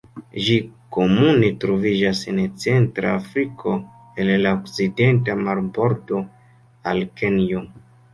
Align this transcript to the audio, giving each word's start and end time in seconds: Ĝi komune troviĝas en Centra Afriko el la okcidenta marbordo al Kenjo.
Ĝi 0.45 0.53
komune 0.95 1.49
troviĝas 1.63 2.21
en 2.31 2.39
Centra 2.63 3.11
Afriko 3.17 3.73
el 4.23 4.31
la 4.45 4.53
okcidenta 4.61 5.35
marbordo 5.43 6.23
al 6.93 7.03
Kenjo. 7.21 7.63